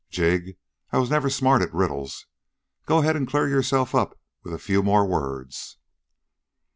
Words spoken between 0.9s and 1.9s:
I was never smart at